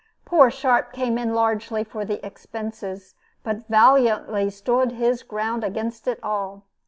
[0.25, 3.13] Poor Sharp came in largely for the expenses,
[3.43, 6.63] but valiantly stood his ground against it all.